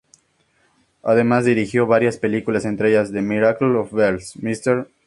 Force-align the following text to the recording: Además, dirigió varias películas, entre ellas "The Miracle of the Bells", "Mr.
Además, 1.03 1.45
dirigió 1.45 1.85
varias 1.85 2.17
películas, 2.17 2.65
entre 2.65 2.89
ellas 2.89 3.11
"The 3.11 3.21
Miracle 3.21 3.77
of 3.77 3.91
the 3.91 3.95
Bells", 3.97 4.35
"Mr. 4.37 4.87